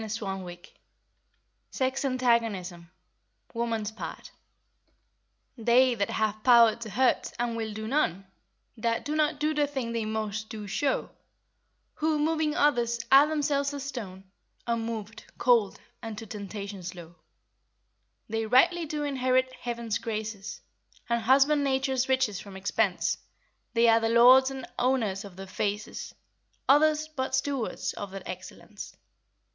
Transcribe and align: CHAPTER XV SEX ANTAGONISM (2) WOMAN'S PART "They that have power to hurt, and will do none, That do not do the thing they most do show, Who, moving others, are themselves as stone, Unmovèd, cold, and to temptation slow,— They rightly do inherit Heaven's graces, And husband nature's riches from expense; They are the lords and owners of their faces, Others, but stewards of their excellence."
CHAPTER 0.01 0.55
XV 0.55 0.71
SEX 1.69 2.03
ANTAGONISM 2.05 2.89
(2) 3.53 3.59
WOMAN'S 3.59 3.91
PART 3.91 4.31
"They 5.55 5.93
that 5.93 6.09
have 6.09 6.43
power 6.43 6.75
to 6.75 6.89
hurt, 6.89 7.31
and 7.37 7.55
will 7.55 7.71
do 7.71 7.87
none, 7.87 8.25
That 8.75 9.05
do 9.05 9.15
not 9.15 9.39
do 9.39 9.53
the 9.53 9.67
thing 9.67 9.91
they 9.91 10.05
most 10.05 10.49
do 10.49 10.65
show, 10.65 11.11
Who, 11.93 12.17
moving 12.17 12.55
others, 12.55 12.99
are 13.11 13.27
themselves 13.27 13.75
as 13.75 13.83
stone, 13.83 14.23
Unmovèd, 14.67 15.21
cold, 15.37 15.79
and 16.01 16.17
to 16.17 16.25
temptation 16.25 16.81
slow,— 16.81 17.13
They 18.27 18.47
rightly 18.47 18.87
do 18.87 19.03
inherit 19.03 19.53
Heaven's 19.53 19.99
graces, 19.99 20.61
And 21.09 21.21
husband 21.21 21.63
nature's 21.63 22.09
riches 22.09 22.39
from 22.39 22.57
expense; 22.57 23.19
They 23.75 23.87
are 23.87 23.99
the 23.99 24.09
lords 24.09 24.49
and 24.49 24.65
owners 24.79 25.23
of 25.23 25.35
their 25.35 25.45
faces, 25.45 26.15
Others, 26.67 27.07
but 27.09 27.35
stewards 27.35 27.93
of 27.93 28.09
their 28.09 28.23
excellence." 28.25 28.97